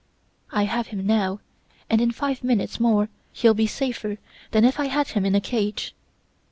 [0.51, 1.41] I have him now
[1.87, 4.17] and in five minutes more he'll be safer
[4.49, 5.93] than if I had him in a cage.